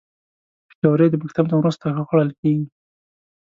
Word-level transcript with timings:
پکورې 0.67 1.07
د 1.09 1.13
مکتب 1.23 1.45
نه 1.51 1.55
وروسته 1.57 1.85
ښه 1.95 2.03
خوړل 2.07 2.29
کېږي 2.39 2.65